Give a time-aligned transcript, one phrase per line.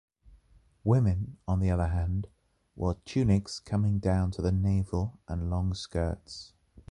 [0.83, 2.25] Women, on the other hand,
[2.75, 6.53] wore tunics coming down to the navel and long skirts.